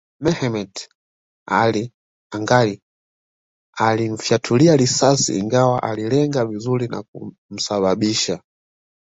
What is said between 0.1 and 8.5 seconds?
Mehmet Ali Agca alimfyatulia risasi Ingawa alilenga vizuri na kumsababisha